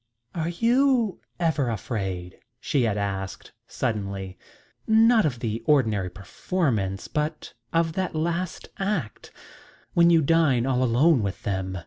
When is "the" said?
5.41-5.61